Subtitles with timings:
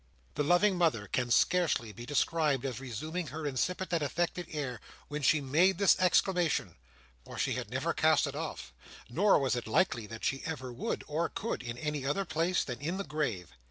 [0.33, 5.21] The loving mother can scarcely be described as resuming her insipid and affected air when
[5.21, 6.75] she made this exclamation;
[7.23, 8.73] for she had never cast it off;
[9.11, 12.81] nor was it likely that she ever would or could, in any other place than
[12.81, 13.51] in the grave.